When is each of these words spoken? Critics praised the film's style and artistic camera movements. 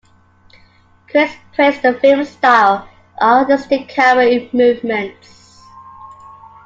Critics 1.09 1.37
praised 1.53 1.83
the 1.83 1.93
film's 1.93 2.29
style 2.29 2.89
and 3.19 3.43
artistic 3.47 3.87
camera 3.87 4.49
movements. 4.51 5.61